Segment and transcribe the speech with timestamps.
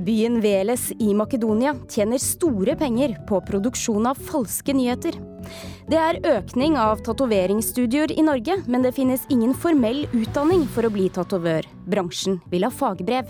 [0.00, 5.18] Byen Veles i Makedonia tjener store penger på produksjon av falske nyheter.
[5.90, 10.92] Det er økning av tatoveringsstudioer i Norge, men det finnes ingen formell utdanning for å
[10.94, 11.68] bli tatovør.
[11.90, 13.28] Bransjen vil ha fagbrev.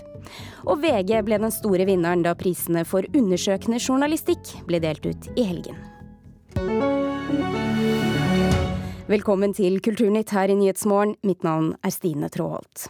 [0.63, 5.49] Og VG ble den store vinneren da prisene for undersøkende journalistikk ble delt ut i
[5.49, 5.75] helgen.
[9.11, 11.17] Velkommen til Kulturnytt her i Nyhetsmorgen.
[11.27, 12.87] Mitt navn er Stine Tråholt.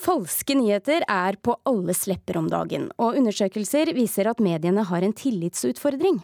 [0.00, 5.12] Falske nyheter er på alles lepper om dagen, og undersøkelser viser at mediene har en
[5.12, 6.22] tillitsutfordring.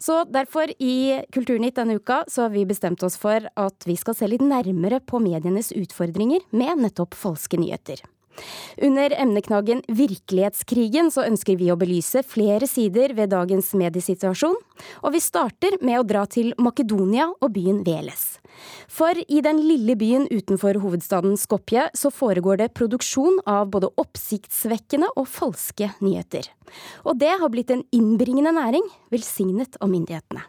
[0.00, 4.16] Så derfor, i Kulturnytt denne uka, så har vi bestemt oss for at vi skal
[4.16, 8.04] se litt nærmere på medienes utfordringer med nettopp falske nyheter.
[8.82, 14.56] Under emneknaggen Virkelighetskrigen så ønsker vi å belyse flere sider ved dagens mediesituasjon,
[15.02, 18.38] og vi starter med å dra til Makedonia og byen Veles.
[18.90, 25.12] For i den lille byen utenfor hovedstaden Skopje så foregår det produksjon av både oppsiktsvekkende
[25.16, 26.50] og falske nyheter.
[27.06, 30.44] Og det har blitt en innbringende næring, velsignet av myndighetene.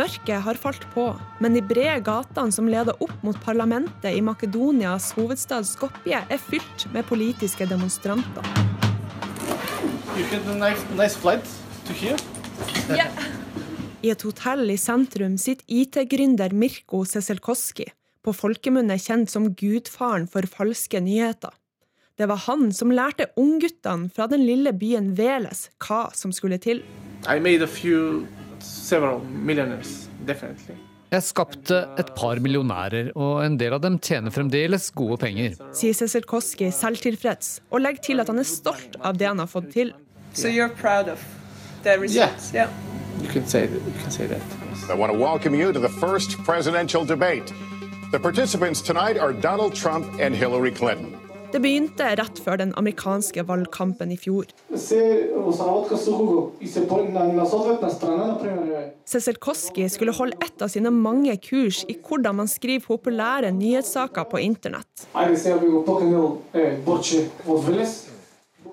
[0.00, 1.10] Mørket har falt på,
[1.44, 6.86] men de brede gatene som leder opp mot parlamentet i Makedonias hovedstad Skopje, er fylt
[6.94, 8.46] med politiske demonstranter.
[10.96, 11.20] Nice
[12.88, 13.12] yeah.
[14.00, 17.90] I et hotell i sentrum sitter IT-gründer Mirko Seselkoski,
[18.24, 21.52] på folkemunne kjent som gudfaren for falske nyheter.
[22.16, 26.86] Det var han som lærte ungguttene fra den lille byen Veles hva som skulle til.
[27.28, 28.24] I made a few
[31.10, 35.56] jeg skapte et par millionærer, og en del av dem tjener fremdeles gode penger.
[35.74, 39.50] Sier Cecil Koski selvtilfreds, og legger til at han er stolt av det han har
[39.50, 39.92] fått til.
[40.32, 41.18] So you're proud of
[41.82, 42.54] the results?
[42.54, 42.70] Yeah.
[42.70, 43.22] yeah.
[43.22, 43.82] You can say that.
[43.82, 44.42] You can say that.
[44.88, 47.52] I want to welcome you to the first presidential debate.
[48.12, 51.19] The participants tonight are Donald Trump and Hillary Clinton.
[51.50, 54.46] Det begynte rett før den amerikanske valgkampen i fjor.
[59.10, 64.28] Cecil Koski skulle holde et av sine mange kurs i hvordan man skriver populære nyhetssaker
[64.30, 65.06] på internett.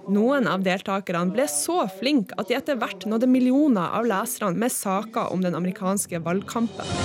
[0.08, 4.72] Noen av deltakerne ble så flinke at de etter hvert nådde millioner av leserne med
[4.72, 6.96] saker om den amerikanske valgkampen.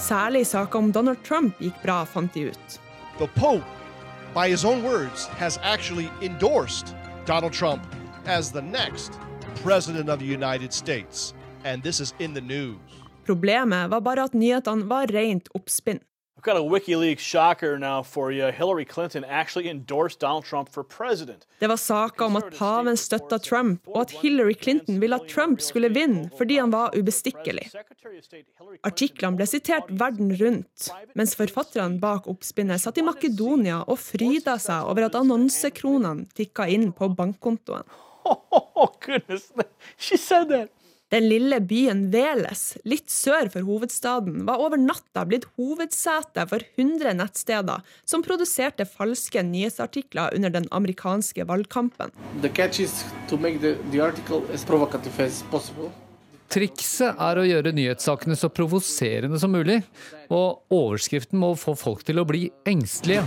[0.00, 2.80] Særlig saker om Donald Trump gikk bra, fant de ut.
[3.20, 3.83] The Pope
[4.34, 7.82] by his own words, has actually endorsed Donald Trump
[8.26, 9.12] as the next
[9.62, 11.34] president of the United States.
[11.64, 12.76] And this is in the news.
[13.24, 16.00] Problemet var bare at nyhetene var rent oppspinn.
[16.44, 18.52] Got a WikiLeaks shocker now for you.
[18.52, 21.46] Hillary Clinton actually endorsed Donald Trump for president.
[21.58, 25.60] Det var saker om at paven støtta Trump, og at Hillary Clinton ville at Trump
[25.60, 27.70] skulle vinne fordi han var ubestikkelig.
[28.84, 34.84] Artiklene ble sitert verden rundt, mens forfatterne bak oppspinnet satt i Makedonia og fryda seg
[34.90, 37.88] over at annonsekronene tikka inn på bankkontoen.
[38.76, 39.52] Oh, goodness.
[39.98, 40.70] She said that.
[41.12, 47.12] Den lille byen Veles, litt sør for hovedstaden, var over natta blitt hovedsete for 100
[47.18, 52.14] nettsteder som produserte falske nyhetsartikler under den amerikanske valgkampen.
[56.54, 59.80] Trikset er å gjøre nyhetssakene så provoserende som mulig,
[60.32, 63.24] og overskriften må få folk til å bli engstelige.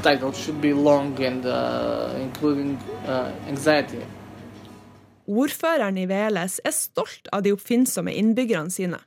[5.27, 8.99] Ordføreren i Veles er stolt av de oppfinnsomme innbyggerne sine.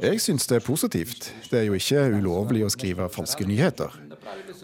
[0.00, 1.28] Jeg syns det er positivt.
[1.50, 3.92] Det er jo ikke ulovlig å skrive falske nyheter.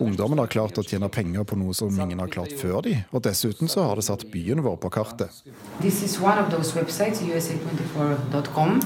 [0.01, 3.23] Ungdommen har klart å tjene penger på noe som ingen har klart før de, og
[3.29, 5.45] dessuten så har det satt byen vår på kartet.
[5.85, 8.81] This is one of those websites, usa24.com.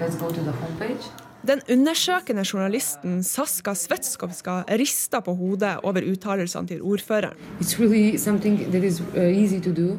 [0.00, 1.27] Let's go to the homepage.
[1.46, 7.36] Den undersøkende journalisten Saska Svetskovska rista på hodet over uttalelsene til ordføreren.
[7.78, 9.98] Really uh,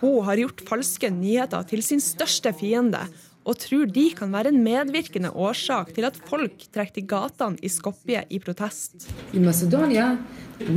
[0.00, 3.00] Hun har gjort falske nyheter til sin største fiende,
[3.42, 7.68] og tror de kan være en medvirkende årsak til at folk trekker til gatene i
[7.68, 9.08] Skopje i protest.
[9.34, 10.12] I Macedonia,
[10.58, 10.74] Uh,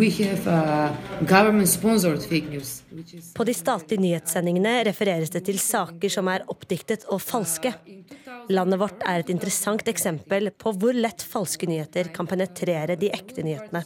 [3.34, 7.74] på de statlige nyhetssendingene refereres det til saker som er oppdiktet og falske.
[8.50, 13.44] Landet vårt er et interessant eksempel på hvor lett falske nyheter kan penetrere de ekte
[13.46, 13.84] nyhetene.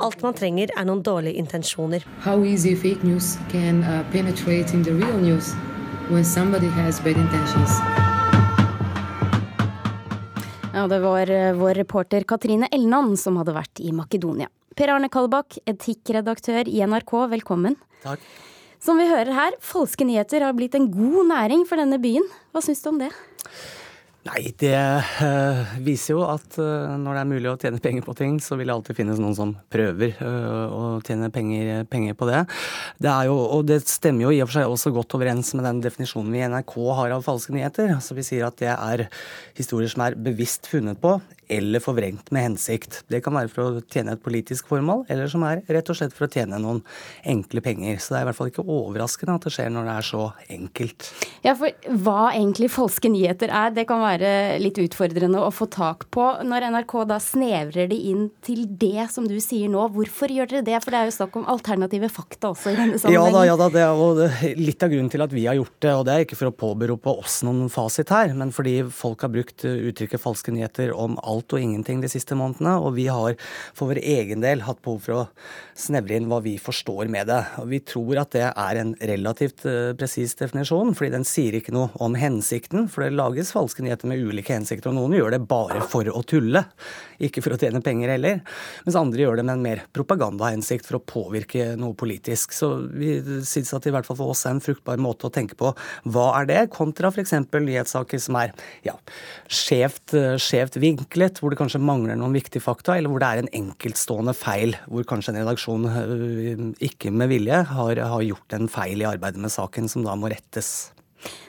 [0.00, 2.06] Alt man trenger, er noen dårlige intensjoner.
[2.24, 5.54] How easy fake news can uh, penetrate in the real news
[6.10, 7.00] when somebody has.
[10.74, 14.48] Ja, det var eh, vår reporter Katrine Elnan som hadde vært i Makedonia.
[14.74, 17.76] Per Arne Kalbakk, etikkredaktør i NRK, velkommen.
[18.02, 18.24] Takk.
[18.84, 22.26] Som vi hører her, falske nyheter har blitt en god næring for denne byen.
[22.52, 23.08] Hva syns du om det?
[24.24, 28.14] Nei, det uh, viser jo at uh, når det er mulig å tjene penger på
[28.16, 32.28] ting, så vil det alltid finnes noen som prøver uh, å tjene penger, penger, på
[32.28, 32.42] det.
[33.04, 35.68] Det er jo, og det stemmer jo i og for seg også godt overens med
[35.68, 37.96] den definisjonen vi i NRK har av falske nyheter.
[38.04, 39.06] Så Vi sier at det er
[39.56, 41.18] historier som er bevisst funnet på
[41.48, 43.02] eller forvrengt med hensikt.
[43.10, 46.14] Det kan være for å tjene et politisk formål, eller som er rett og slett
[46.16, 46.82] for å tjene noen
[47.28, 47.98] enkle penger.
[48.00, 50.24] Så det er i hvert fall ikke overraskende at det skjer når det er så
[50.56, 51.10] enkelt.
[51.44, 54.30] Ja, for hva egentlig falske nyheter er, det kan være
[54.62, 56.26] litt utfordrende å få tak på.
[56.44, 60.66] Når NRK da snevrer det inn til det som du sier nå, hvorfor gjør dere
[60.66, 60.78] det?
[60.84, 63.34] For det er jo snakk om alternative fakta også i denne sammenhengen.
[63.34, 65.76] Ja da, ja da, det er jo litt av grunnen til at vi har gjort
[65.84, 65.94] det.
[65.94, 69.32] Og det er ikke for å påberope oss noen fasit her, men fordi folk har
[69.34, 72.76] brukt uttrykket falske nyheter om alt og ingenting de siste månedene.
[72.78, 73.34] Og vi har
[73.74, 75.24] for vår egen del hatt behov for å
[75.78, 77.40] snevre inn hva vi forstår med det.
[77.62, 81.74] Og vi tror at det er en relativt uh, presis definisjon, fordi den sier ikke
[81.74, 82.88] noe om hensikten.
[82.92, 84.92] For det lages falske nyheter med ulike hensikter.
[84.92, 86.64] Og noen gjør det bare for å tulle,
[87.18, 88.42] ikke for å tjene penger heller.
[88.86, 92.54] Mens andre gjør det med en mer propagandahensikt for å påvirke noe politisk.
[92.54, 93.16] Så vi
[93.46, 95.72] syns at det i hvert fall for oss er en fruktbar måte å tenke på
[96.04, 97.34] hva er det, kontra f.eks.
[97.52, 98.52] nyhetssaker som er
[98.86, 98.94] ja,
[99.48, 103.52] skjevt, skjevt vinklet, hvor det kanskje mangler noen viktige fakta, eller hvor det er en
[103.60, 109.04] enkeltstående feil, hvor kanskje en redaksjon øh, ikke med vilje har, har gjort en feil
[109.04, 110.74] i arbeidet med saken som da må rettes.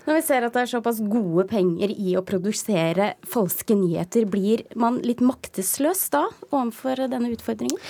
[0.05, 4.63] Når vi ser at det er såpass gode penger i å produsere falske nyheter, blir
[4.79, 7.81] man litt maktesløs da overfor denne utfordringen?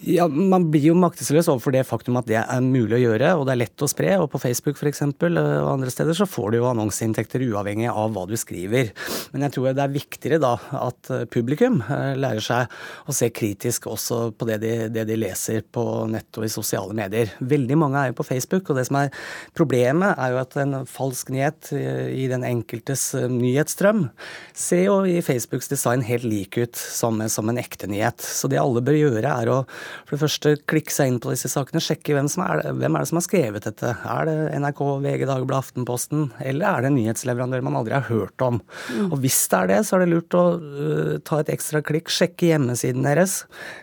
[0.00, 3.44] Ja, Man blir jo maktesløs overfor det faktum at det er mulig å gjøre, og
[3.44, 4.14] det er lett å spre.
[4.16, 8.14] og På Facebook for eksempel, og andre steder så får du jo annonseinntekter uavhengig av
[8.14, 8.94] hva du skriver.
[9.34, 12.72] Men jeg tror det er viktigere da at publikum eh, lærer seg
[13.10, 16.96] å se kritisk også på det de, det de leser på nett og i sosiale
[16.96, 17.34] medier.
[17.40, 19.12] Veldig mange er jo på Facebook, og det som er
[19.56, 24.06] problemet er jo at en falsk nyhet i den enkeltes eh, nyhetsstrøm
[24.56, 28.24] ser jo i Facebooks design helt lik ut som, som en ekte nyhet.
[28.24, 29.60] Så det alle bør gjøre, er å
[30.04, 33.04] for det første klikke seg inn på disse sakene, sjekke hvem, som er, hvem er
[33.04, 33.92] det som har skrevet dette.
[34.14, 38.44] Er det NRK, VG, Dagbladet, Aftenposten, eller er det en nyhetsleverandør man aldri har hørt
[38.46, 38.60] om?
[38.90, 39.08] Mm.
[39.10, 42.12] Og hvis det er det, så er det lurt å uh, ta et ekstra klikk,
[42.12, 43.42] sjekke hjemmesiden deres.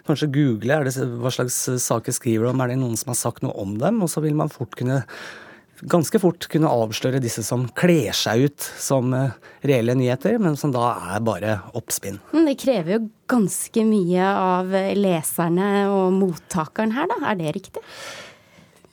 [0.10, 3.20] Kanskje google er det, hva slags saker skriver de om, er det noen som har
[3.20, 4.02] sagt noe om dem?
[4.04, 5.04] Og så vil man fort kunne
[5.82, 9.36] ganske fort kunne avsløre disse som kler seg ut som eh,
[9.68, 12.22] reelle nyheter, men som da er bare oppspinn.
[12.34, 17.20] Det krever jo ganske mye av leserne og mottakeren her, da.
[17.32, 17.84] Er det riktig?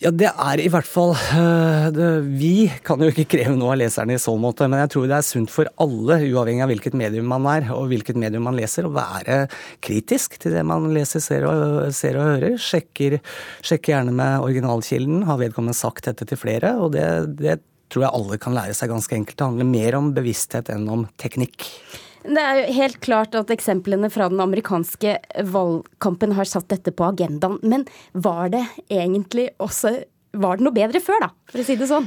[0.03, 2.07] Ja, det er i hvert fall eh, det,
[2.41, 5.19] Vi kan jo ikke kreve noe av leserne i så måte, men jeg tror det
[5.21, 8.89] er sunt for alle, uavhengig av hvilket medium man er og hvilket medium man leser,
[8.89, 9.45] å være
[9.85, 12.59] kritisk til det man leser, ser og, ser og hører.
[12.59, 13.21] Sjekker,
[13.63, 15.23] sjekker, gjerne med originalkilden.
[15.29, 16.75] Har vedkommende sagt dette til flere?
[16.83, 17.07] Og det,
[17.39, 17.61] det
[17.93, 19.39] tror jeg alle kan lære seg ganske enkelt.
[19.39, 21.71] Det handler mer om bevissthet enn om teknikk.
[22.25, 25.19] Det er jo helt klart at eksemplene fra den amerikanske
[25.53, 27.59] valgkampen har satt dette på agendaen.
[27.63, 29.99] Men var det egentlig også
[30.35, 32.07] var det noe bedre før, da, for å si det sånn?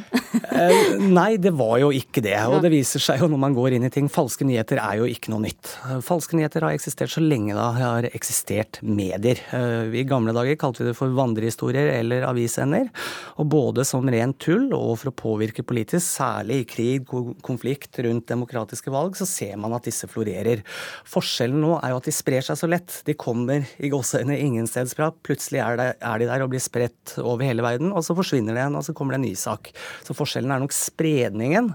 [0.52, 2.36] eh, nei, det var jo ikke det.
[2.50, 4.10] Og det viser seg jo når man går inn i ting.
[4.12, 5.72] Falske nyheter er jo ikke noe nytt.
[6.06, 9.40] Falske nyheter har eksistert så lenge det har eksistert medier.
[9.56, 12.90] Eh, I gamle dager kalte vi det for vandrehistorier eller avisender.
[13.38, 17.14] Og både som rent tull og for å påvirke politisk, særlig i krig,
[17.46, 20.64] konflikt rundt demokratiske valg, så ser man at disse florerer.
[21.08, 23.02] Forskjellen nå er jo at de sprer seg så lett.
[23.08, 25.12] De kommer i gåseøyne ingenstedsfra.
[25.26, 27.94] Plutselig er, er de der og blir spredt over hele verden.
[27.94, 29.72] og så forsvinner det igjen, og så kommer det en ny sak.
[30.06, 31.74] Så forskjellen er nok spredningen,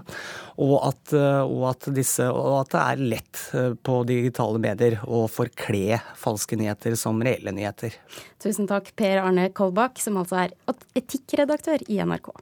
[0.63, 4.97] og at, eh, og at, disse, og at det er lett eh, på digitale medier
[5.05, 7.99] å forkle falske nyheter som reelle nyheter.
[8.41, 10.57] Tusen takk, Per Arne Kolbakk, som altså er
[10.97, 12.33] etikkredaktør i NRK.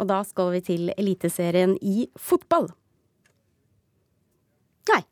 [0.00, 2.70] Og da skal vi til Eliteserien i fotball.
[4.88, 5.02] Nei,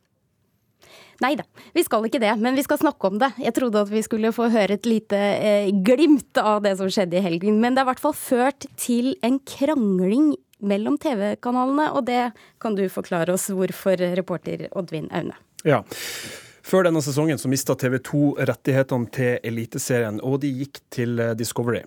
[1.19, 1.45] Nei da,
[1.75, 3.33] vi skal ikke det, men vi skal snakke om det.
[3.43, 7.19] Jeg trodde at vi skulle få høre et lite eh, glimt av det som skjedde
[7.19, 7.59] i helgen.
[7.63, 12.31] Men det er i hvert fall ført til en krangling mellom TV-kanalene, og det
[12.63, 15.35] kan du forklare oss hvorfor, reporter Oddvin Aune.
[15.67, 15.83] Ja.
[16.69, 21.31] Før denne sesongen så mista TV 2 rettighetene til Eliteserien, og de gikk til eh,
[21.39, 21.81] Discovery.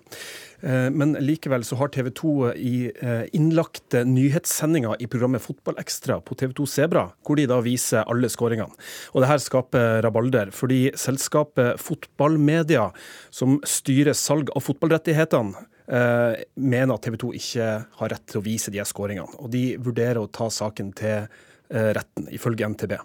[0.65, 6.37] Eh, men likevel så har TV 2 i eh, innlagte nyhetssendinger i programmet Fotballekstra på
[6.39, 8.73] TV 2 Sebra, hvor de da viser alle skåringene.
[9.13, 12.87] Og det her skaper rabalder, fordi selskapet Fotballmedia,
[13.29, 17.65] som styrer salg av fotballrettighetene, mener at TV 2 ikke
[17.99, 19.41] har rett til å vise de skåringene.
[19.43, 21.25] Og de vurderer å ta saken til
[21.71, 22.97] retten, ifølge NTB.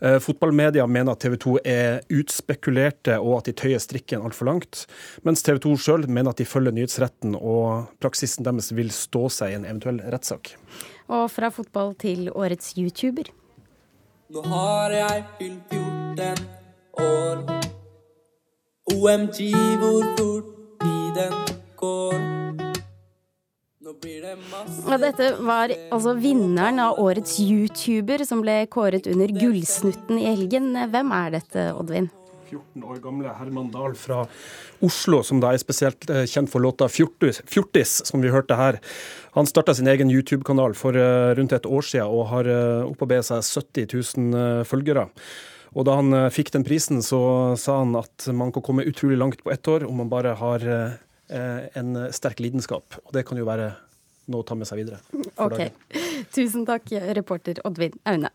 [0.00, 4.84] Eh, fotballmedia mener at TV 2 er utspekulerte og at de tøyer strikken altfor langt,
[5.26, 9.52] mens TV 2 sjøl mener at de følger nyhetsretten og praksisen deres vil stå seg
[9.54, 10.54] i en eventuell rettssak.
[11.08, 13.30] Og fra fotball til årets YouTuber.
[14.28, 16.44] Nå har jeg fylt 14
[17.00, 17.46] år.
[18.92, 22.47] OMG, hvor fort tiden går.
[23.88, 30.74] Ja, dette var altså vinneren av årets YouTuber som ble kåret under Gullsnutten i helgen.
[30.92, 32.10] Hvem er dette, Oddvin?
[32.48, 34.22] 14 år gamle Herman Dahl fra
[34.84, 38.80] Oslo, som da er spesielt eh, kjent for låta 'Fjortis', som vi hørte her.
[39.36, 43.28] Han starta sin egen YouTube-kanal for eh, rundt et år siden og har eh, opparbeidet
[43.28, 45.08] seg 70 000 følgere.
[45.76, 49.42] Og da han fikk den prisen, så sa han at man kan komme utrolig langt
[49.44, 50.64] på ett år om man bare har
[51.28, 52.98] en sterk lidenskap.
[53.04, 53.70] Og det kan jo være
[54.32, 55.00] noe å ta med seg videre.
[55.36, 55.56] Ok.
[55.58, 55.72] Dagen.
[56.34, 58.30] Tusen takk, reporter Oddvin Aune.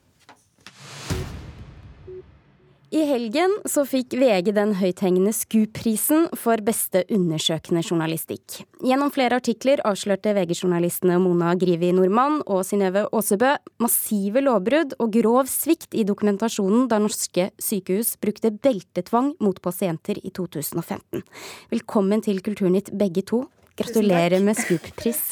[2.94, 8.60] I helgen så fikk VG den høythengende SKUP-prisen for beste undersøkende journalistikk.
[8.86, 15.50] Gjennom flere artikler avslørte VG-journalistene Mona Grivi Nordmann og Synnøve Aasebø massive lovbrudd og grov
[15.50, 21.26] svikt i dokumentasjonen da norske sykehus brukte beltetvang mot pasienter i 2015.
[21.74, 23.48] Velkommen til Kulturnytt begge to.
[23.74, 25.32] Gratulerer med SKUP-pris.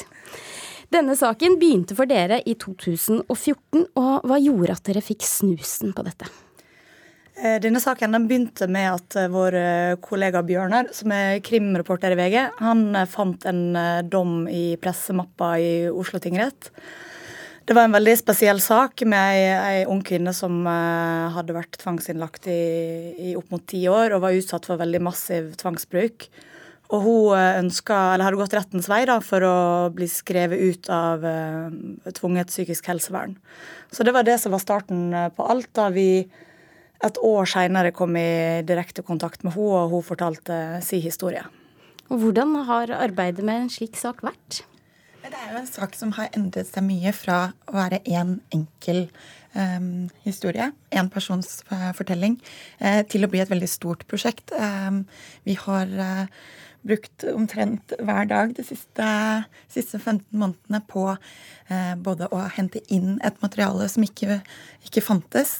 [0.89, 6.09] Denne saken begynte for dere i 2014, og hva gjorde at dere fikk snusen på
[6.09, 6.25] dette?
[7.41, 12.13] Eh, denne saken den begynte med at eh, vår eh, kollega Bjørnar, som er krimreporter
[12.13, 13.63] i VG, han fant en
[14.05, 16.69] dom i pressemappa i Oslo tingrett.
[17.65, 22.61] Det var en veldig spesiell sak med ei, ung kvinne som hadde vært tvangsinnlagt i,
[23.29, 26.25] i opp mot ti år og var utsatt for veldig massiv tvangsbruk.
[26.91, 29.55] Og hun ønska, eller hadde gått rettens vei da, for å
[29.93, 31.23] bli skrevet ut av
[32.17, 33.37] tvunget psykisk helsevern.
[33.93, 35.69] Så det var det som var starten på alt.
[35.77, 36.09] da vi
[37.05, 41.43] et år seinere kom i direkte kontakt med henne, og hun fortalte sin historie.
[42.11, 44.63] Og Hvordan har arbeidet med en slik sak vært?
[45.21, 48.33] Det er jo en sak som har endret seg mye fra å være én en
[48.51, 49.05] enkel
[49.53, 52.35] um, historie, én persons uh, fortelling,
[52.81, 54.51] uh, til å bli et veldig stort prosjekt.
[54.51, 55.05] Um,
[55.47, 56.25] vi har uh,
[56.87, 59.07] brukt omtrent hver dag de siste,
[59.71, 64.39] siste 15 månedene på eh, både å hente inn et materiale som ikke,
[64.87, 65.59] ikke fantes.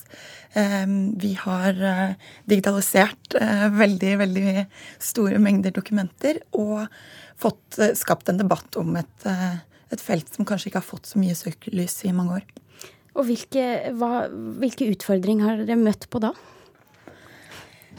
[0.57, 0.85] Eh,
[1.21, 2.15] vi har eh,
[2.49, 4.65] digitalisert eh, veldig, veldig
[5.11, 6.87] store mengder dokumenter og
[7.41, 9.61] fått eh, skapt en debatt om et, eh,
[9.91, 12.49] et, felt som kanskje ikke har fått så mye søkelys i mange år.
[13.11, 16.31] Og hvilke, hvilke utfordringer har dere møtt på da?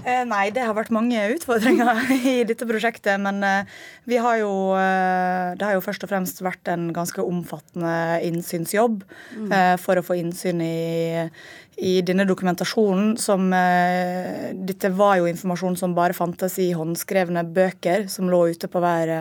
[0.03, 2.01] Eh, nei, det har vært mange utfordringer
[2.33, 3.21] i dette prosjektet.
[3.23, 3.71] Men eh,
[4.11, 7.95] vi har jo eh, Det har jo først og fremst vært en ganske omfattende
[8.27, 9.53] innsynsjobb mm.
[9.83, 11.29] for å få innsyn i,
[11.77, 13.15] i denne dokumentasjonen.
[13.21, 18.83] Som Dette var jo informasjon som bare fantes i håndskrevne bøker som lå ute på
[18.83, 19.15] hver,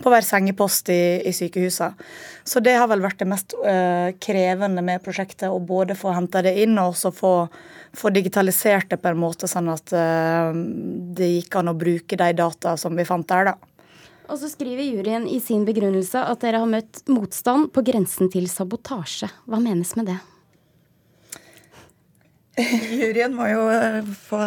[0.00, 2.08] på hver sengepost i, i sykehusene.
[2.44, 3.54] Så det har vel vært det mest
[4.24, 7.34] krevende med prosjektet, å både få henta det inn og også få
[7.92, 10.52] få digitalisert det på en måte sånn at eh,
[11.16, 13.56] det gikk an å bruke de data som vi fant der, da.
[14.30, 18.46] Og så skriver juryen i sin begrunnelse at dere har møtt motstand på grensen til
[18.50, 19.30] sabotasje.
[19.50, 20.20] Hva menes med det?
[23.00, 24.44] Juryen må jo eh, få,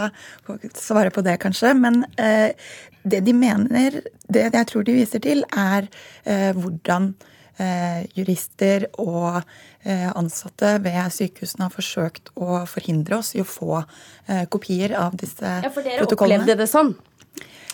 [0.48, 1.74] få, svare på det, kanskje.
[1.79, 2.55] Men eh,
[3.03, 4.01] det de mener,
[4.32, 5.89] det jeg tror de viser til, er
[6.24, 7.13] eh, hvordan
[7.58, 9.41] eh, jurister og
[9.84, 15.17] eh, ansatte ved sykehusene har forsøkt å forhindre oss i å få eh, kopier av
[15.20, 15.67] disse protokollene.
[15.67, 16.93] Ja, For dere opplevde det sånn?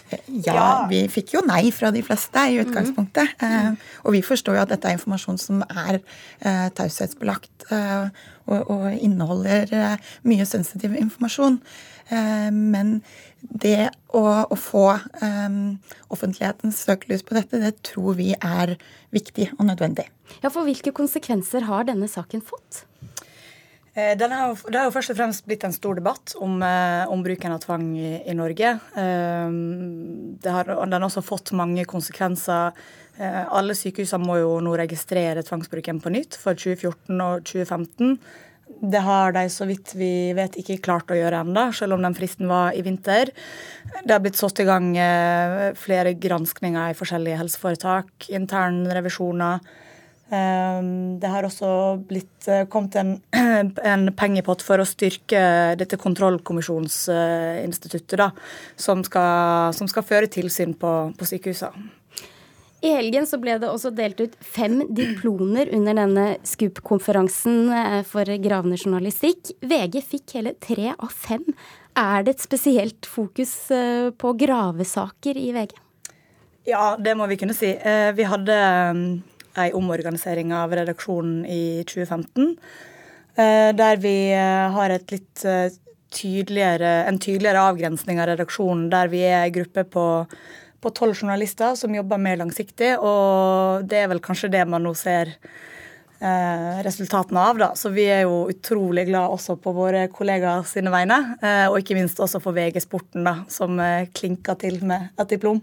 [0.09, 3.35] Eh, ja, vi fikk jo nei fra de fleste i utgangspunktet.
[3.41, 3.47] Mm.
[3.47, 8.09] Eh, og vi forstår jo at dette er informasjon som er eh, taushetsbelagt eh,
[8.49, 11.59] og, og, inneholder eh, mye sensitiv informasjon.
[12.09, 12.99] Eh, men
[13.39, 14.85] det å, å få
[15.21, 15.77] um,
[16.11, 18.75] offentlighetens søkelys på dette, det tror vi er
[19.15, 20.09] viktig og nødvendig.
[20.43, 22.83] Ja, For hvilke konsekvenser har denne saken fått?
[23.93, 27.55] Eh, har, det har jo først og fremst blitt en stor debatt om, om bruken
[27.55, 28.75] av tvang i, i Norge.
[28.95, 32.77] Det har, den har også fått mange konsekvenser.
[33.19, 38.13] Alle sykehusene må jo nå registrere tvangsbruken på nytt for 2014 og 2015.
[38.69, 42.15] Det har de så vidt vi vet ikke klart å gjøre ennå, selv om den
[42.15, 43.31] fristen var i vinter.
[44.05, 49.59] Det har blitt satt i gang eh, flere granskninger i forskjellige helseforetak, internrevisjoner.
[49.59, 49.85] Eh,
[50.29, 51.69] det har også
[52.05, 53.15] blitt eh, kommet en,
[53.91, 58.31] en pengepott for å styrke dette kontrollkommisjonsinstituttet, da,
[58.77, 61.89] som skal, som skal føre tilsyn på, på sykehusene.
[62.79, 68.23] I helgen så ble det også delt ut fem diplomer under denne Scoop-konferansen eh, for
[68.39, 69.51] gravende journalistikk.
[69.65, 71.43] VG fikk hele tre av fem.
[71.97, 75.73] Er det et spesielt fokus eh, på gravesaker i VG?
[76.69, 77.73] Ja, det må vi kunne si.
[78.13, 78.55] Vi hadde
[79.65, 82.55] ei omorganisering av redaksjonen i 2015.
[83.39, 85.43] Der vi har et litt
[86.11, 90.07] tydeligere, en tydeligere avgrensning av redaksjonen, der vi er ei gruppe på
[90.81, 94.93] på tolv journalister som jobber mer langsiktig, og det er vel kanskje det man nå
[94.97, 97.59] ser eh, resultatene av.
[97.59, 97.69] da.
[97.75, 101.97] Så vi er jo utrolig glad også på våre kollegaer sine vegne, eh, og ikke
[101.99, 105.61] minst også for VG Sporten, da, som eh, klinker til med et diplom.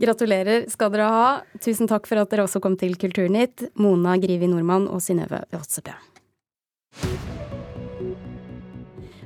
[0.00, 1.24] Gratulerer skal dere ha.
[1.60, 5.92] Tusen takk for at dere også kom til Kulturnytt, Mona Grivi Nordmann og Synnøve Åtsebø.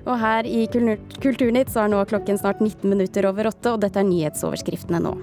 [0.04, 4.02] Og her i Kulturnytt så er nå klokken snart 19 minutter over åtte, og dette
[4.02, 5.14] er nyhetsoverskriftene nå.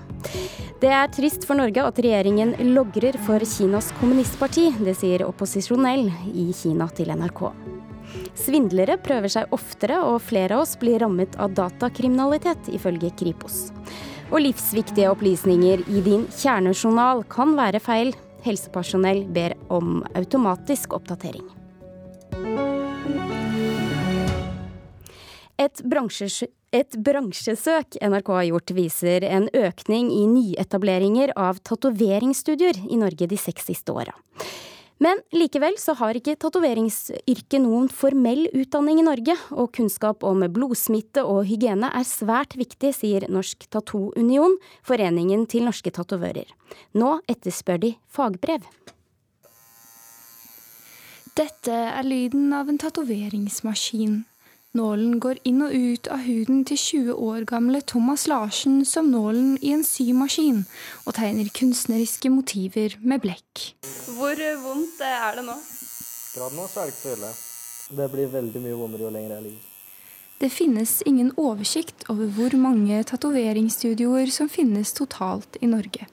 [0.81, 4.71] Det er trist for Norge at regjeringen logrer for Kinas kommunistparti.
[4.81, 7.43] Det sier opposisjonell i Kina til NRK.
[8.39, 13.67] Svindlere prøver seg oftere, og flere av oss blir rammet av datakriminalitet, ifølge Kripos.
[14.31, 18.13] Og livsviktige opplysninger i din kjernejournal kan være feil.
[18.45, 21.43] Helsepersonell ber om automatisk oppdatering.
[25.61, 25.83] Et,
[26.73, 33.37] et, bransjesøk NRK har gjort, viser en økning i nyetableringer av tatoveringsstudioer i Norge de
[33.37, 34.15] seks siste åra.
[35.01, 41.23] Men likevel så har ikke tatoveringsyrket noen formell utdanning i Norge, og kunnskap om blodsmitte
[41.25, 46.45] og hygiene er svært viktig, sier Norsk Tattoo-union, foreningen til norske tatovører.
[46.93, 48.67] Nå etterspør de fagbrev.
[51.33, 54.21] Dette er lyden av en tatoveringsmaskin.
[54.71, 59.57] Nålen går inn og ut av huden til 20 år gamle Thomas Larsen som nålen
[59.59, 60.61] i en symaskin,
[61.03, 63.65] og tegner kunstneriske motiver med blekk.
[64.15, 65.57] Hvor vondt er det nå?
[66.37, 67.33] Grad nå så er det ikke så ille.
[67.99, 69.67] Det blir veldig mye vondere jo lenger jeg ligger.
[70.39, 76.07] Det finnes ingen oversikt over hvor mange tatoveringsstudioer som finnes totalt i Norge.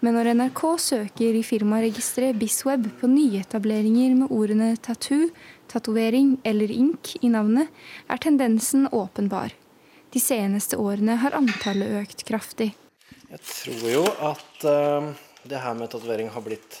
[0.00, 5.26] Men når NRK søker i firmaregisteret Bisweb på nyetableringer med ordene tattoo,
[5.70, 7.70] tatovering eller ink i navnet,
[8.10, 9.54] er tendensen åpenbar.
[10.10, 12.72] De seneste årene har antallet økt kraftig.
[13.30, 15.12] Jeg tror jo at uh,
[15.46, 16.80] det her med tatovering har blitt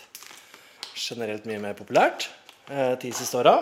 [0.98, 2.26] generelt mye mer populært
[2.72, 3.60] uh, de siste åra.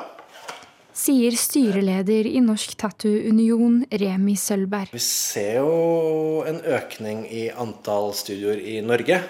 [0.99, 4.95] Sier styreleder i Norsk Tattoo Union, Remi Sølberg.
[4.97, 9.21] Vi ser jo en økning i antall studioer i Norge.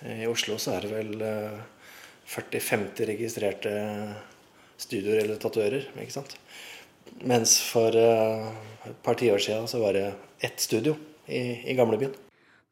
[0.00, 1.26] Eh, I Oslo så er det vel
[2.30, 3.74] 40-50 registrerte
[4.84, 5.88] studioer eller tatoverer.
[5.98, 6.36] ikke sant?
[7.24, 8.50] Mens for uh,
[8.88, 10.06] et par tiår siden så var det
[10.44, 12.14] ett studio i, i gamlebyen.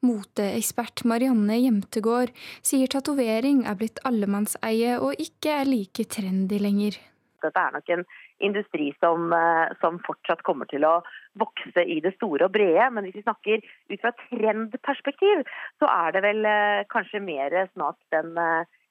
[0.02, 2.32] Moteekspert Marianne Jemtegård
[2.66, 6.98] sier tatovering er blitt allemannseie og ikke er like trendy lenger.
[7.42, 8.02] Dette er nok en
[8.42, 10.96] industri som, eh, som, fortsatt kommer til å
[11.38, 12.88] vokse i det store og brede.
[12.90, 15.46] Men hvis vi snakker ut fra trendperspektiv,
[15.78, 18.34] så er det vel eh, kanskje mer snart den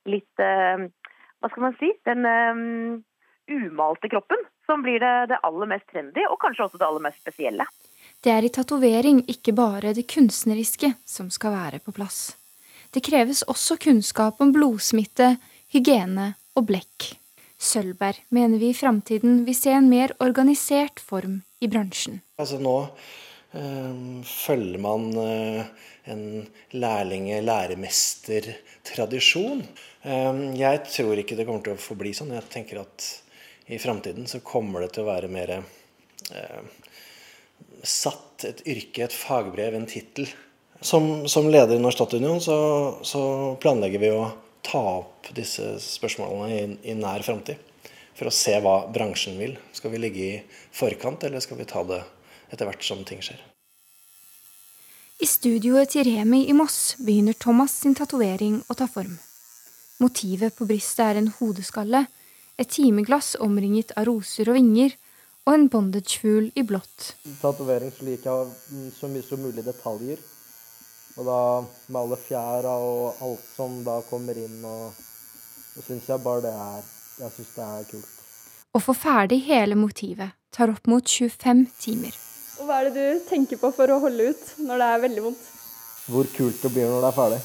[0.10, 1.92] litt Hva skal man si?
[2.08, 2.26] Den
[3.52, 7.20] umalte kroppen som blir det, det aller mest trendy, og kanskje også det aller mest
[7.22, 7.66] spesielle.
[8.22, 12.36] Det er i tatovering ikke bare det kunstneriske som skal være på plass.
[12.92, 15.36] Det kreves også kunnskap om blodsmitte,
[15.72, 17.16] hygiene og blekk.
[17.62, 22.22] Sølvberg mener vi i framtiden vil se en mer organisert form i bransjen.
[22.42, 22.78] Altså nå
[23.54, 25.64] øh, følger man øh,
[26.10, 29.62] en lærlinge-læremester-tradisjon.
[30.04, 32.34] Um, jeg tror ikke det kommer til å forbli sånn.
[32.34, 33.21] Jeg tenker at
[33.72, 36.64] i framtiden så kommer det til å være mer eh,
[37.88, 40.28] satt et yrke, et fagbrev, en tittel.
[40.82, 42.58] Som, som, leder i Norsk Statsunion så,
[43.06, 43.22] så,
[43.62, 44.26] planlegger vi å
[44.66, 47.62] ta opp disse spørsmålene i, i nær framtid.
[48.18, 49.56] For å se hva bransjen vil.
[49.78, 50.36] Skal vi ligge i
[50.76, 52.04] forkant, eller skal vi ta det
[52.52, 53.40] etter hvert som ting skjer?
[55.22, 59.16] I studioet til Remi i Moss begynner Thomas sin tatovering å ta form.
[60.02, 62.08] Motivet på brystet er en hodeskalle
[62.62, 64.94] et timeglass omringet av roser og vinger,
[65.48, 67.16] og en bondagefugl i blått.
[67.42, 70.22] Tatovering så liker jeg så mye som mulig detaljer.
[71.18, 71.40] Og da
[71.92, 74.94] med alle fjæra og alt som da kommer inn, og
[75.74, 76.90] så syns jeg bare det er
[77.22, 78.14] Jeg syns det er kult.
[78.72, 82.16] Å få ferdig hele motivet tar opp mot 25 timer.
[82.62, 85.26] Og Hva er det du tenker på for å holde ut når det er veldig
[85.28, 85.44] vondt?
[86.08, 87.42] Hvor kult det blir når det er ferdig.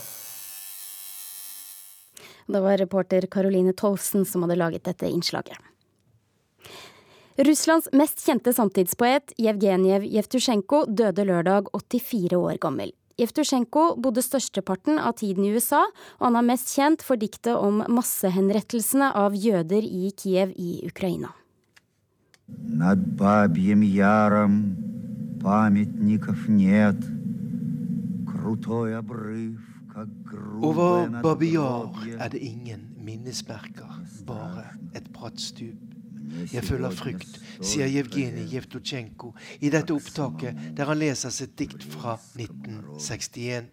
[2.48, 5.58] Det var reporter Caroline Tolvsen som hadde laget dette innslaget.
[7.42, 12.92] Russlands mest kjente samtidspoet Jevgenjev Jevtusjenko døde lørdag 84 år gammel.
[13.20, 15.82] Jevtusjenko bodde størsteparten av tiden i USA,
[16.20, 21.34] og han er mest kjent for diktet om massehenrettelsene av jøder i Kiev i Ukraina.
[22.52, 24.76] Над бабьим яром
[25.42, 26.98] памятников нет,
[28.28, 35.81] Kruтой обрыв, как Over Babiar er det ingen minnesmerker, bare et bratt stup.
[36.53, 39.31] Jeg føler frykt, sier Jevgenij Jevtutsjenko
[39.63, 43.71] i dette opptaket der han leser sitt dikt fra 1961.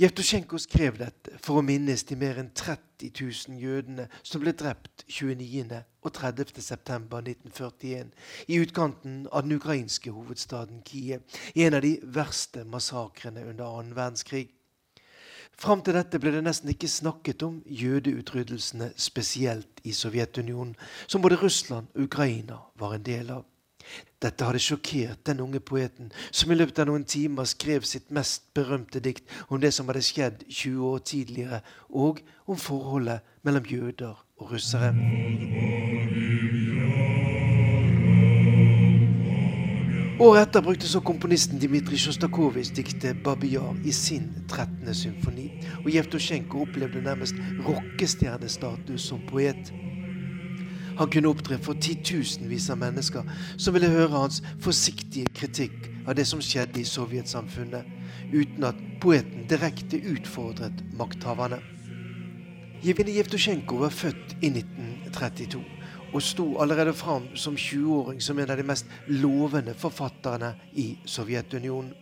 [0.00, 5.04] Jevtusjenko skrev dette for å minnes de mer enn 30 000 jødene som ble drept
[5.08, 5.82] 29.
[6.04, 6.56] og 30.
[6.64, 8.12] september 1941
[8.48, 11.24] i utkanten av den ukrainske hovedstaden Kiev,
[11.56, 14.55] i en av de verste massakrene under annen verdenskrig.
[15.56, 20.74] Fram til dette ble det nesten ikke snakket om jødeutryddelsene, spesielt i Sovjetunionen,
[21.08, 23.46] som både Russland og Ukraina var en del av.
[24.20, 28.48] Dette hadde sjokkert den unge poeten, som i løpet av noen timer skrev sitt mest
[28.56, 34.24] berømte dikt om det som hadde skjedd 20 år tidligere, og om forholdet mellom jøder
[34.36, 34.92] og russere.
[40.16, 44.94] Året etter brukte så komponisten Dmitrij Sjostakovitsj diktet 'Babiar' i sin 13.
[44.94, 45.50] symfoni,
[45.84, 47.34] og Jevtusjenko opplevde nærmest
[47.66, 49.72] rockestjernestatus som poet.
[50.96, 56.24] Han kunne opptre for titusenvis av mennesker som ville høre hans forsiktige kritikk av det
[56.26, 57.84] som skjedde i sovjetsamfunnet,
[58.32, 61.60] uten at poeten direkte utfordret makthaverne.
[62.84, 65.75] Jevgenij Jevtusjenko var født i 1932
[66.16, 71.92] og sto allerede fram som 20-åring som en av de mest lovende forfatterne i Sovjetunionen.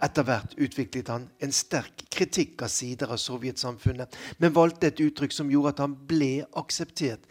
[0.00, 5.36] Etter hvert utviklet han en sterk kritikk av sider av sovjetsamfunnet, men valgte et uttrykk
[5.36, 7.28] som gjorde at han ble akseptert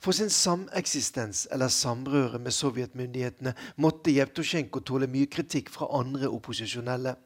[0.00, 7.16] for sin sameksistens eller samrøre med sovjetmyndighetene måtte Jevtusjenko tåle mye kritikk fra andre opposisjonelle.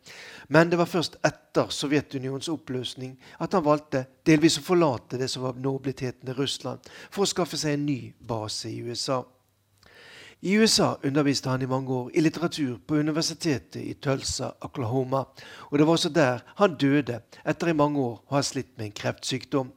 [0.49, 5.47] Men det var først etter Sovjetunionens oppløsning at han valgte delvis å forlate det som
[5.47, 6.81] var nå blitt hetende Russland,
[7.11, 9.23] for å skaffe seg en ny base i USA.
[10.41, 15.27] I USA underviste han i mange år i litteratur på universitetet i Tulsa, Oklahoma,
[15.69, 18.87] og det var også der han døde etter i mange år å ha slitt med
[18.87, 19.75] en kreftsykdom.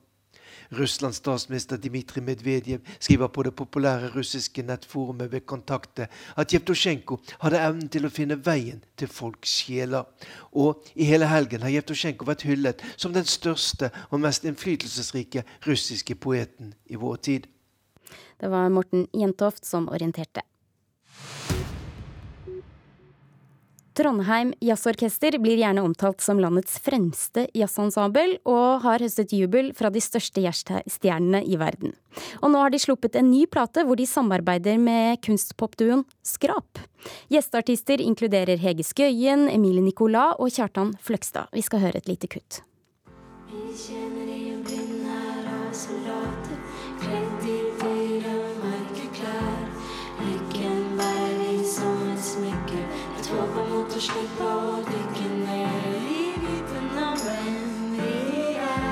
[0.78, 6.08] Russlands statsminister Dmitrij Medvedev skriver på det populære russiske nettforumet ved kontaktet
[6.38, 10.06] at Jevtusjenko hadde evnen til å finne veien til folks sjeler.
[10.52, 16.16] Og i hele helgen har Jevtusjenko vært hyllet som den største og mest innflytelsesrike russiske
[16.16, 17.48] poeten i vår tid.
[18.40, 20.44] Det var Morten Jentoft som orienterte.
[23.94, 30.02] Trondheim Jazzorkester blir gjerne omtalt som landets fremste jazzensemble, og har høstet jubel fra de
[30.02, 31.94] største jazzstjernene i verden.
[32.42, 36.82] Og nå har de sluppet en ny plate hvor de samarbeider med kunstpopduoen Skrap.
[37.34, 41.54] Gjesteartister inkluderer Hege Skøyen, Emilie Nicolas og Kjartan Fløgstad.
[41.54, 42.64] Vi skal høre et lite kutt.
[43.54, 44.23] Vi kjenner
[54.12, 58.84] mot å dykke ned i dypen av hvem vi er.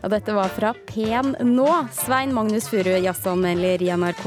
[0.00, 1.68] Og dette var fra Pen nå.
[1.92, 4.26] Svein Magnus Furu, jazzanmelder i NRK.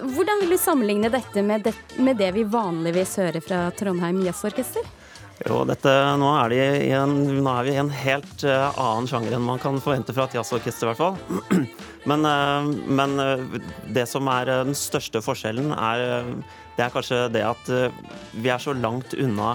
[0.00, 5.03] Hvordan vil du sammenligne dette med, det med det vi vanligvis hører fra Trondheim Jazzorkester?
[5.42, 6.58] Jo, dette, nå, er de
[6.94, 10.28] en, nå, er vi i en helt uh, annen sjanger enn man kan forvente fra
[10.28, 11.64] et jazzorkester, i hvert fall.
[12.10, 13.54] Men, uh, men uh,
[13.96, 16.26] det som er den største forskjellen, er,
[16.76, 17.70] det er kanskje det at
[18.36, 19.54] vi er så langt unna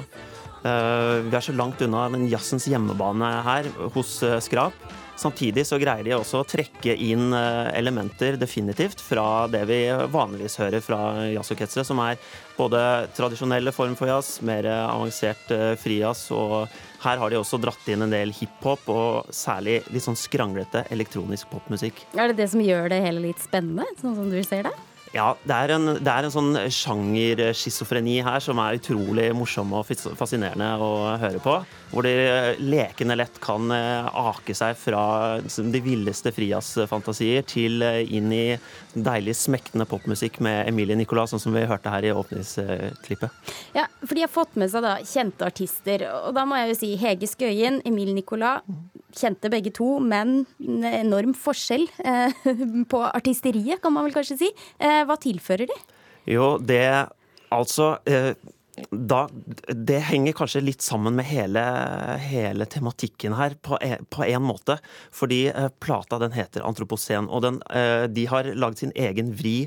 [0.60, 4.76] vi er så langt unna den jazzens hjemmebane her hos Skrap.
[5.20, 10.84] Samtidig så greier de også å trekke inn elementer definitivt fra det vi vanligvis hører
[10.84, 12.16] fra jazzorkestre, som er
[12.60, 12.82] både
[13.16, 16.72] tradisjonelle form for jazz, mer avansert eh, frijazz, og
[17.04, 21.52] her har de også dratt inn en del hiphop, og særlig litt sånn skranglete elektronisk
[21.54, 22.04] popmusikk.
[22.16, 24.76] Er det det som gjør det hele litt spennende, sånn som du ser det?
[25.10, 29.88] Ja, det er en, det er en sånn sjangerschizofreni her som er utrolig morsom og
[29.90, 31.56] fascinerende å høre på.
[31.90, 32.14] Hvor de
[32.62, 35.02] lekende lett kan eh, ake seg fra
[35.42, 38.44] de villeste frijazzfantasier til eh, inn i
[38.94, 43.54] deilig smektende popmusikk med Emilie Nicolas, sånn som vi hørte her i åpningsklippet.
[43.74, 46.80] Ja, for de har fått med seg da kjente artister, og da må jeg jo
[46.84, 48.62] si Hege Skøyen, Emilie Nicolas.
[49.16, 52.36] Kjente begge to, men enorm forskjell eh,
[52.92, 54.54] på artisteriet, kan man vel kanskje si.
[54.78, 55.82] Eh, hva tilfører de?
[56.30, 57.10] Jo, det
[57.50, 58.36] Altså, eh,
[58.94, 59.24] da,
[59.74, 61.64] det henger kanskje litt sammen med hele,
[62.22, 63.80] hele tematikken her, på
[64.14, 64.76] på en, måte.
[65.10, 65.40] Fordi
[65.82, 67.58] plata den heter Antropocen, og den,
[68.14, 69.64] de har lagd sin egen vri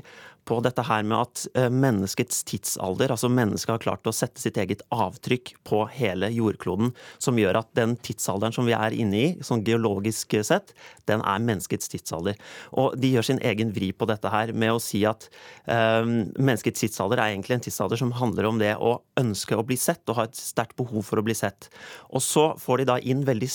[0.47, 4.57] på dette her med at eh, menneskets tidsalder, altså mennesket har klart å sette sitt
[4.59, 9.29] eget avtrykk på hele jordkloden, som gjør at den tidsalderen som vi er inne i,
[9.45, 10.73] sånn geologisk sett,
[11.09, 12.39] den er menneskets tidsalder.
[12.79, 15.27] Og de gjør sin egen vri på dette her med å si at
[15.67, 19.77] um, menneskets tidsalder er egentlig en tidsalder som handler om det å ønske å bli
[19.79, 21.69] sett og ha et sterkt behov for å bli sett.
[22.11, 23.51] Og så får de da inn veldig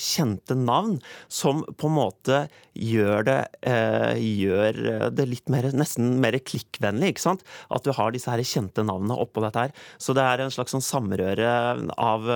[0.00, 0.96] kjente navn
[1.32, 2.40] som på en måte
[2.72, 7.14] gjør det, uh, gjør det litt mer nesten mer klikkvennlig.
[7.14, 7.44] ikke sant?
[7.74, 9.74] At du har disse her kjente navnene oppå dette her.
[10.00, 11.50] Så det er en slags sånn samrøre
[11.96, 12.28] av,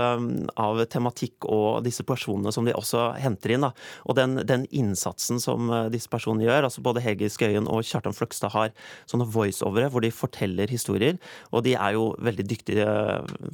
[0.56, 3.66] av, tematikk og disse personene som de også henter inn.
[3.66, 3.72] da.
[4.06, 8.16] Og den, den innsatsen som eh, disse personene gjør, altså både Hege Skøyen og Kjartan
[8.16, 8.72] Fløgstad har
[9.10, 11.18] sånne voiceovere hvor de forteller historier.
[11.52, 12.88] Og de er jo veldig dyktige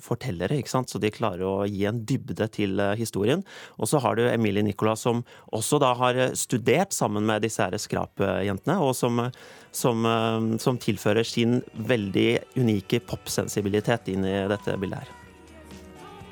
[0.05, 0.91] fortellere, ikke sant?
[0.93, 3.45] så de klarer å gi en dybde til eh, historien.
[3.79, 7.77] Og så har du Emilie Nicolas som også da har studert sammen med disse her
[7.79, 9.21] skrapjentene, og som
[9.79, 15.15] som, eh, som tilfører sin veldig unike popsensibilitet inn i dette bildet her.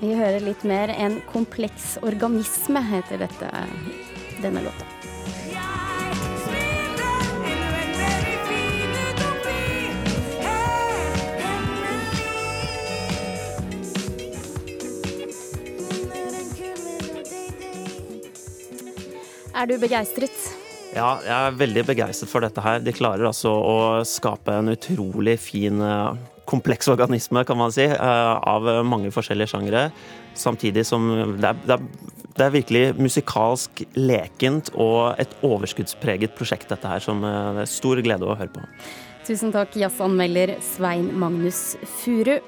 [0.00, 3.50] Vi hører litt mer 'En kompleks organisme', heter dette,
[4.42, 4.84] denne låta.
[19.56, 20.55] Er du begeistret?
[20.96, 22.80] Ja, jeg er veldig begeistret for dette her.
[22.80, 23.76] De klarer altså å
[24.08, 26.16] skape en utrolig fin, eh,
[26.48, 29.92] kompleks organisme, kan man si, eh, av mange forskjellige sjangere.
[30.34, 36.70] Samtidig som det er, det, er, det er, virkelig musikalsk lekent og et overskuddspreget prosjekt,
[36.72, 38.64] dette her, som eh, det er stor glede å høre på.
[39.26, 42.38] Tusen takk, jazzanmelder Svein Magnus Furu.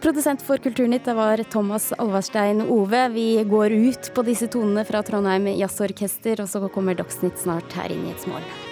[0.00, 3.08] Produsent for Kulturnytt det var Thomas Alvarstein Ove.
[3.08, 7.92] Vi går ut på disse tonene fra Trondheim Jazzorkester, og så kommer Dagsnytt snart her
[7.92, 8.69] i Nyhetsmorgen.